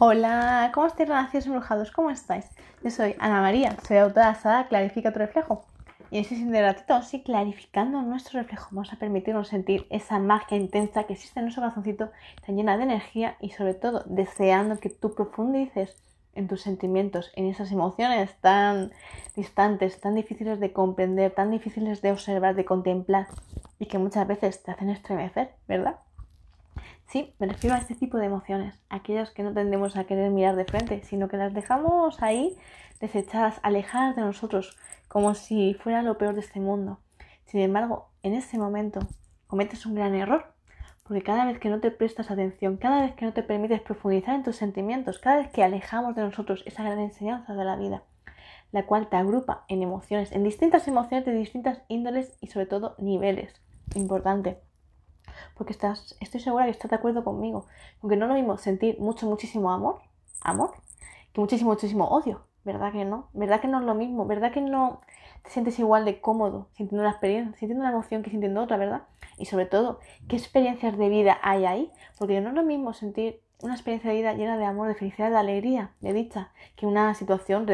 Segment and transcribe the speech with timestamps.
[0.00, 1.92] Hola, ¿cómo estáis, renacidos embrujados?
[1.92, 2.46] ¿Cómo estáis?
[2.82, 5.64] Yo soy Ana María, soy autora de Sada Clarifica tu reflejo.
[6.10, 10.58] Y en este siguiente ratito, sí, clarificando nuestro reflejo, vamos a permitirnos sentir esa magia
[10.58, 12.10] intensa que existe en nuestro corazoncito,
[12.44, 15.96] tan llena de energía y sobre todo deseando que tú profundices
[16.34, 18.90] en tus sentimientos, en esas emociones tan
[19.36, 23.28] distantes, tan difíciles de comprender, tan difíciles de observar, de contemplar
[23.78, 26.00] y que muchas veces te hacen estremecer, ¿verdad?
[27.06, 30.56] Sí, me refiero a este tipo de emociones, aquellas que no tendemos a querer mirar
[30.56, 32.56] de frente, sino que las dejamos ahí
[33.00, 34.76] desechadas, alejadas de nosotros,
[35.08, 36.98] como si fuera lo peor de este mundo.
[37.44, 39.00] Sin embargo, en ese momento
[39.46, 40.52] cometes un gran error,
[41.04, 44.34] porque cada vez que no te prestas atención, cada vez que no te permites profundizar
[44.34, 48.02] en tus sentimientos, cada vez que alejamos de nosotros esa gran enseñanza de la vida,
[48.72, 52.96] la cual te agrupa en emociones, en distintas emociones de distintas índoles y sobre todo
[52.98, 53.54] niveles.
[53.94, 54.58] Importante
[55.56, 57.66] porque estás, estoy segura que estás de acuerdo conmigo.
[58.02, 60.00] Aunque no es lo mismo sentir mucho, muchísimo amor,
[60.42, 60.72] amor,
[61.32, 62.46] que muchísimo, muchísimo odio.
[62.64, 63.28] ¿Verdad que no?
[63.34, 64.24] ¿Verdad que no es lo mismo?
[64.24, 65.02] ¿Verdad que no
[65.42, 69.02] te sientes igual de cómodo sintiendo una experiencia, sintiendo una emoción que sintiendo otra, ¿verdad?
[69.36, 71.92] Y sobre todo, ¿qué experiencias de vida hay ahí?
[72.18, 75.30] Porque no es lo mismo sentir una experiencia de vida llena de amor, de felicidad,
[75.30, 77.66] de alegría, de dicha, que una situación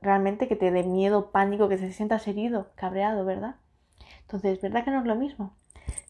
[0.00, 3.56] realmente que te dé miedo, pánico, que te sientas herido, cabreado, ¿verdad?
[4.22, 5.52] Entonces, ¿verdad que no es lo mismo?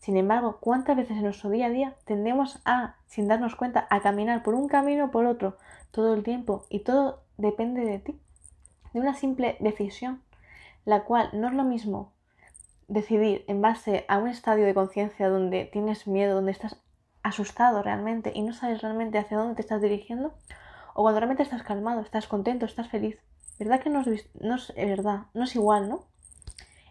[0.03, 4.00] Sin embargo, ¿cuántas veces en nuestro día a día tendemos a, sin darnos cuenta, a
[4.00, 5.58] caminar por un camino o por otro
[5.92, 6.67] todo el tiempo?
[6.69, 8.20] Y todo depende de ti,
[8.92, 10.20] de una simple decisión,
[10.84, 12.11] la cual no es lo mismo
[12.89, 16.83] decidir en base a un estadio de conciencia donde tienes miedo, donde estás
[17.23, 20.34] asustado realmente y no sabes realmente hacia dónde te estás dirigiendo,
[20.95, 23.20] o cuando realmente estás calmado, estás contento, estás feliz.
[23.61, 25.27] ¿Verdad que no es, verdad?
[25.33, 26.06] No es igual, ¿no?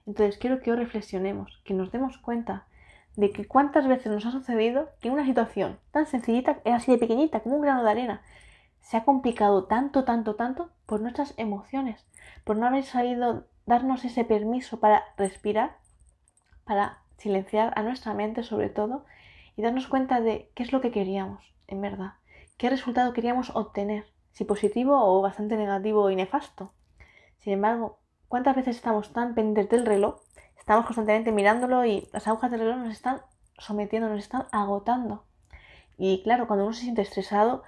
[0.07, 2.67] Entonces quiero que hoy reflexionemos, que nos demos cuenta
[3.15, 7.41] de que cuántas veces nos ha sucedido que una situación tan sencillita, así de pequeñita,
[7.41, 8.21] como un grano de arena,
[8.79, 12.05] se ha complicado tanto, tanto, tanto por nuestras emociones,
[12.43, 15.77] por no haber sabido darnos ese permiso para respirar,
[16.66, 19.05] para silenciar a nuestra mente sobre todo
[19.55, 22.13] y darnos cuenta de qué es lo que queríamos, en verdad,
[22.57, 26.73] qué resultado queríamos obtener, si positivo o bastante negativo y nefasto.
[27.39, 30.21] Sin embargo, ¿cuántas veces estamos tan pendientes del reloj
[30.71, 33.19] Estamos constantemente mirándolo y las agujas del reloj nos están
[33.57, 35.25] sometiendo, nos están agotando.
[35.97, 37.63] Y claro, cuando uno se siente estresado,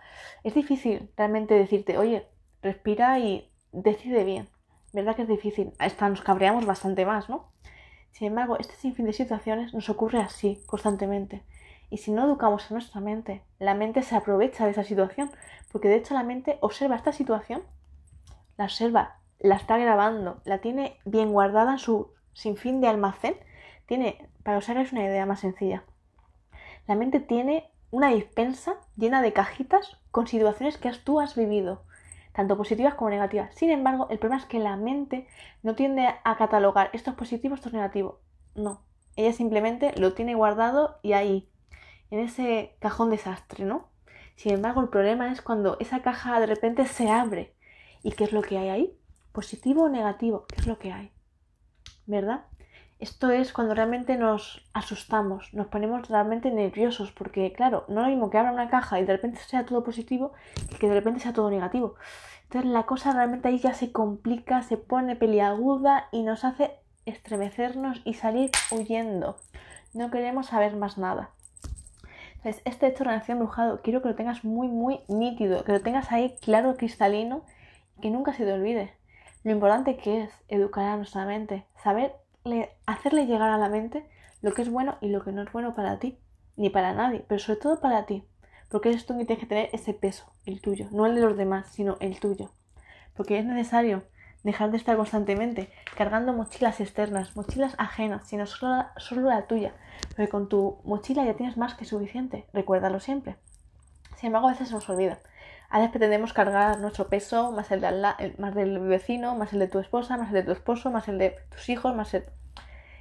[0.45, 2.25] es difícil realmente decirte, oye,
[2.61, 4.47] respira y decide bien.
[4.93, 5.73] ¿Verdad que es difícil?
[5.79, 7.51] Hasta nos cabreamos bastante más, ¿no?
[8.13, 11.43] Sin embargo, este sinfín de situaciones nos ocurre así, constantemente.
[11.89, 15.29] Y si no educamos a nuestra mente, la mente se aprovecha de esa situación,
[15.73, 17.63] porque de hecho la mente observa esta situación,
[18.55, 23.35] la observa, la está grabando, la tiene bien guardada en su sin fin de almacén,
[23.85, 25.83] tiene, para os hagáis una idea más sencilla,
[26.87, 31.83] la mente tiene una dispensa llena de cajitas con situaciones que tú has vivido,
[32.33, 33.53] tanto positivas como negativas.
[33.55, 35.27] Sin embargo, el problema es que la mente
[35.61, 38.19] no tiende a catalogar esto es positivo, esto es negativo.
[38.55, 38.81] No,
[39.15, 41.49] ella simplemente lo tiene guardado y ahí,
[42.09, 43.87] en ese cajón desastre, ¿no?
[44.35, 47.53] Sin embargo, el problema es cuando esa caja de repente se abre.
[48.01, 48.97] ¿Y qué es lo que hay ahí?
[49.31, 50.45] ¿Positivo o negativo?
[50.47, 51.11] ¿Qué es lo que hay?
[52.05, 52.41] ¿Verdad?
[52.99, 58.11] Esto es cuando realmente nos asustamos, nos ponemos realmente nerviosos, porque claro, no es lo
[58.11, 60.31] mismo que abra una caja y de repente sea todo positivo
[60.69, 61.95] que que de repente sea todo negativo.
[62.43, 66.71] Entonces la cosa realmente ahí ya se complica, se pone peliaguda y nos hace
[67.05, 69.35] estremecernos y salir huyendo.
[69.93, 71.31] No queremos saber más nada.
[72.35, 75.81] Entonces, este hecho de relación brujado quiero que lo tengas muy, muy nítido, que lo
[75.81, 77.43] tengas ahí claro, cristalino,
[78.01, 78.93] que nunca se te olvide
[79.43, 82.15] lo importante que es educar a nuestra mente, saber
[82.85, 84.09] hacerle llegar a la mente
[84.41, 86.17] lo que es bueno y lo que no es bueno para ti,
[86.55, 88.25] ni para nadie, pero sobre todo para ti,
[88.69, 91.37] porque eres tú que tienes que tener ese peso, el tuyo, no el de los
[91.37, 92.51] demás, sino el tuyo,
[93.15, 94.03] porque es necesario
[94.43, 99.73] dejar de estar constantemente cargando mochilas externas, mochilas ajenas, sino solo, solo la tuya,
[100.09, 103.37] porque con tu mochila ya tienes más que suficiente, recuérdalo siempre.
[104.17, 105.19] Sin embargo, a veces se nos olvida.
[105.73, 109.67] A veces pretendemos cargar nuestro peso, más el, de más del vecino, más el de
[109.67, 112.25] tu esposa, más el de tu esposo, más el de tus hijos, más el...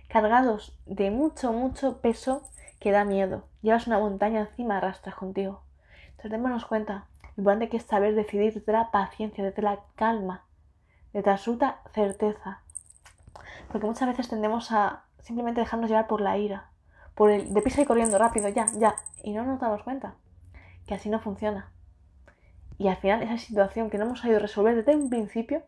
[0.08, 2.42] Cargados de mucho, mucho peso
[2.80, 3.44] que da miedo.
[3.60, 5.64] Llevas una montaña encima, arrastras contigo.
[6.12, 10.46] Entonces démonos cuenta, lo importante que es saber decidir desde la paciencia, desde la calma,
[11.12, 12.62] desde la absoluta certeza.
[13.70, 16.70] Porque muchas veces tendemos a simplemente dejarnos llevar por la ira,
[17.14, 20.14] por el deprisa y corriendo rápido, ya, ya, y no nos damos cuenta
[20.86, 21.70] que así no funciona.
[22.78, 25.62] Y al final esa situación que no hemos sabido resolver desde un principio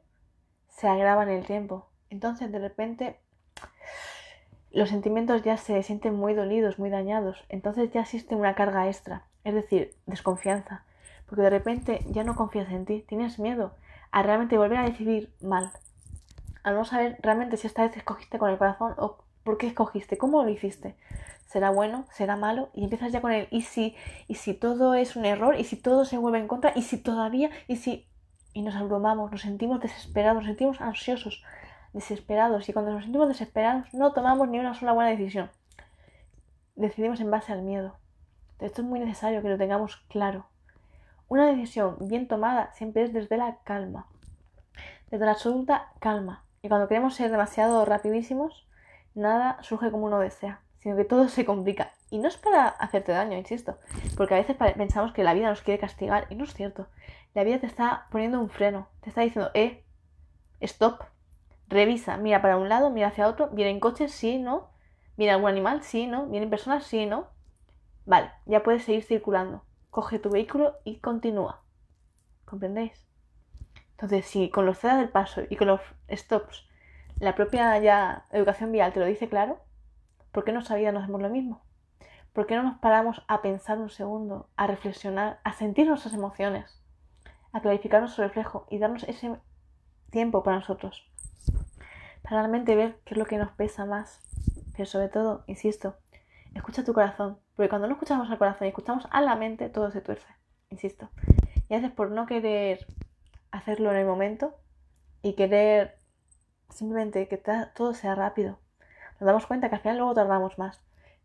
[0.68, 1.86] se agrava en el tiempo.
[2.10, 3.20] Entonces de repente
[4.74, 7.44] los sentimientos ya se sienten muy dolidos, muy dañados.
[7.48, 10.84] Entonces ya existe una carga extra, es decir, desconfianza.
[11.26, 13.74] porque de repente ya no confías en ti, tienes miedo
[14.10, 15.72] a realmente volver a decidir mal,
[16.62, 20.18] a no saber realmente si esta vez escogiste con el corazón o por qué escogiste,
[20.18, 20.96] cómo lo hiciste.
[21.46, 22.06] ¿Será bueno?
[22.10, 22.70] ¿Será malo?
[22.74, 23.94] Y empiezas ya con el y si,
[24.26, 26.98] y si todo es un error, y si todo se vuelve en contra, y si
[26.98, 28.08] todavía, y si...
[28.52, 31.42] Y nos abrumamos, nos sentimos desesperados, nos sentimos ansiosos,
[31.92, 32.68] desesperados.
[32.68, 35.50] Y cuando nos sentimos desesperados no tomamos ni una sola buena decisión.
[36.76, 37.96] Decidimos en base al miedo.
[38.60, 40.46] Esto es muy necesario que lo tengamos claro.
[41.28, 44.06] Una decisión bien tomada siempre es desde la calma,
[45.10, 46.44] desde la absoluta calma.
[46.62, 48.66] Y cuando queremos ser demasiado rapidísimos,
[49.14, 51.92] nada surge como uno desea, sino que todo se complica.
[52.10, 53.78] Y no es para hacerte daño, insisto,
[54.16, 56.86] porque a veces pensamos que la vida nos quiere castigar y no es cierto.
[57.34, 59.84] La vida te está poniendo un freno, te está diciendo, eh,
[60.60, 61.02] stop,
[61.68, 64.70] revisa, mira para un lado, mira hacia otro, vienen coches, sí, no,
[65.16, 67.28] viene algún animal, sí, no, vienen personas, sí, no.
[68.06, 69.64] Vale, ya puedes seguir circulando.
[69.90, 71.62] Coge tu vehículo y continúa.
[72.44, 73.06] ¿Comprendéis?
[73.92, 75.80] Entonces, si con los cedas del paso y con los
[76.10, 76.66] stops
[77.18, 79.60] la propia ya educación vial te lo dice claro,
[80.32, 81.62] ¿por qué nuestra vida no hacemos lo mismo?
[82.32, 86.82] ¿Por qué no nos paramos a pensar un segundo, a reflexionar, a sentir nuestras emociones,
[87.52, 89.36] a clarificar nuestro reflejo y darnos ese
[90.10, 91.08] tiempo para nosotros?
[92.22, 94.20] Para realmente ver qué es lo que nos pesa más.
[94.72, 95.94] Pero sobre todo, insisto,
[96.54, 97.38] escucha tu corazón.
[97.54, 100.26] Porque cuando no escuchamos al corazón y escuchamos a la mente, todo se tuerce.
[100.70, 101.10] Insisto.
[101.68, 102.84] Y a veces por no querer
[103.52, 104.56] hacerlo en el momento
[105.22, 105.96] y querer
[106.70, 107.42] simplemente que
[107.74, 108.58] todo sea rápido,
[109.20, 110.82] nos damos cuenta que al final luego tardamos más,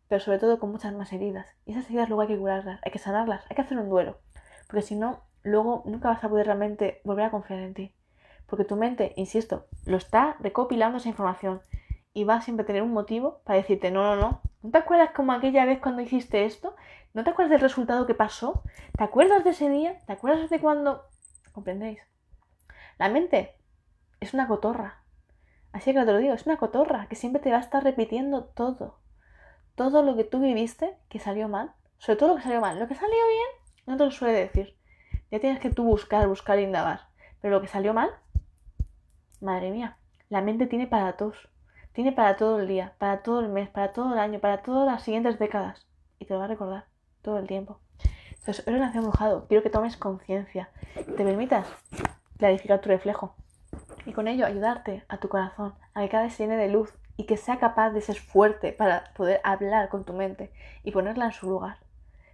[0.07, 1.47] pero sobre todo con muchas más heridas.
[1.65, 4.19] Y esas heridas luego hay que curarlas, hay que sanarlas, hay que hacer un duelo,
[4.68, 7.95] porque si no, luego nunca vas a poder realmente volver a confiar en ti.
[8.45, 11.62] Porque tu mente, insisto, lo está recopilando esa información
[12.13, 15.12] y va a siempre tener un motivo para decirte, no, no, no, ¿no te acuerdas
[15.15, 16.75] como aquella vez cuando hiciste esto?
[17.13, 18.63] ¿No te acuerdas del resultado que pasó?
[18.97, 20.00] ¿Te acuerdas de ese día?
[20.06, 21.06] ¿Te acuerdas de cuando...
[21.51, 22.00] ¿Comprendéis?
[22.97, 23.56] La mente
[24.19, 25.03] es una cotorra.
[25.71, 28.45] Así que te lo digo, es una cotorra que siempre te va a estar repitiendo
[28.45, 29.00] todo.
[29.75, 31.74] Todo lo que tú viviste que salió mal.
[32.00, 32.80] Sobre todo lo que salió mal.
[32.80, 33.48] Lo que salió bien
[33.86, 34.75] no te lo suele decir.
[35.31, 37.01] Ya tienes que tú buscar, buscar e indagar.
[37.42, 38.10] Pero lo que salió mal,
[39.42, 39.98] madre mía,
[40.30, 41.50] la mente tiene para todos.
[41.94, 44.86] Tiene para todo el día, para todo el mes, para todo el año, para todas
[44.86, 45.86] las siguientes décadas.
[46.18, 46.86] Y te lo va a recordar
[47.22, 47.80] todo el tiempo.
[48.39, 49.48] Entonces, hoy nació embrujado.
[49.48, 50.69] Quiero que tomes conciencia.
[50.94, 51.68] Te permitas
[52.38, 53.36] clarificar tu reflejo
[54.06, 56.94] y con ello ayudarte a tu corazón a que cada vez se llene de luz
[57.18, 60.51] y que sea capaz de ser fuerte para poder hablar con tu mente
[60.84, 61.78] y ponerla en su lugar.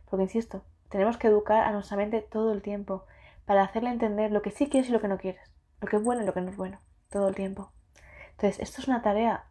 [0.10, 3.06] Porque insisto, tenemos que educar a nuestra mente todo el tiempo
[3.46, 5.42] para hacerle entender lo que sí quieres y lo que no quieres,
[5.82, 6.80] lo que es bueno y lo que no es bueno,
[7.10, 7.72] todo el tiempo.
[8.32, 9.46] Entonces, esto es una tarea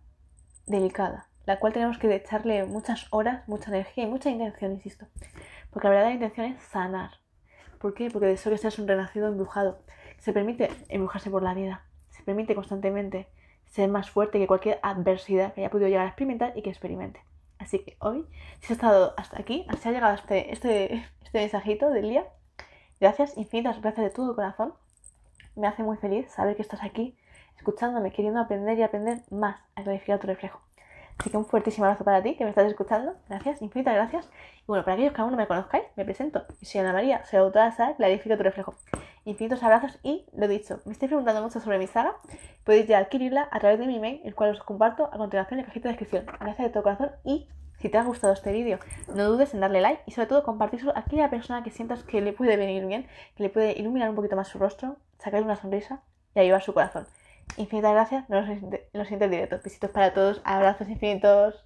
[0.66, 5.06] delicada, la cual tenemos que echarle muchas horas, mucha energía y mucha intención, insisto.
[5.70, 7.10] Porque la verdadera intención es sanar.
[7.78, 8.08] ¿Por qué?
[8.10, 9.80] Porque de eso que seas un renacido embrujado.
[10.18, 11.84] Se permite embrujarse por la vida
[12.24, 13.26] permite constantemente
[13.66, 17.20] ser más fuerte que cualquier adversidad que haya podido llegar a experimentar y que experimente.
[17.58, 18.26] Así que hoy,
[18.60, 22.26] si has estado hasta aquí, si ha llegado este, este, este mensajito del día,
[23.00, 24.74] gracias, infinitas gracias de todo corazón.
[25.56, 27.16] Me hace muy feliz saber que estás aquí,
[27.56, 30.60] escuchándome, queriendo aprender y aprender más a clarificar tu reflejo.
[31.18, 33.14] Así que un fuertísimo abrazo para ti que me estás escuchando.
[33.28, 34.28] Gracias, infinitas gracias.
[34.58, 36.44] Y bueno, para aquellos que aún no me conozcáis, me presento.
[36.60, 38.74] Soy Ana María, soy autora de Clarifica tu reflejo
[39.24, 42.16] infinitos abrazos y, lo dicho, me estáis preguntando mucho sobre mi saga,
[42.64, 45.64] podéis ya adquirirla a través de mi email, el cual os comparto a continuación en
[45.64, 46.26] la cajita de descripción.
[46.40, 48.78] Gracias de todo corazón y si te ha gustado este vídeo,
[49.14, 52.20] no dudes en darle like y sobre todo compartírselo a aquella persona que sientas que
[52.20, 53.06] le puede venir bien,
[53.36, 56.02] que le puede iluminar un poquito más su rostro, sacarle una sonrisa
[56.34, 57.06] y ayudar su corazón.
[57.56, 58.62] Infinitas gracias, nos vemos
[59.10, 59.62] en los.
[59.62, 61.63] Besitos para todos, abrazos infinitos.